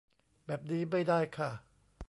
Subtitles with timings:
[0.45, 1.51] แบบนี้ไม่ได้ค่ะ